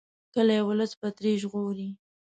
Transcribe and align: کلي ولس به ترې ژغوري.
کلي 0.33 0.57
ولس 0.67 0.91
به 0.99 1.07
ترې 1.17 1.31
ژغوري. 1.41 1.89